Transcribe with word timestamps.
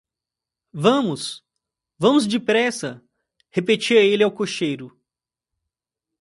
Vamos, 0.73 1.45
vamos 1.99 2.25
depressa, 2.25 3.03
repetia 3.51 4.01
ele 4.03 4.23
ao 4.23 4.31
cocheiro. 4.31 4.99